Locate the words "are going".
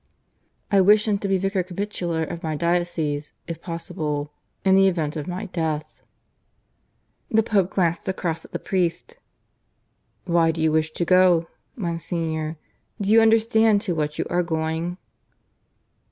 14.27-14.97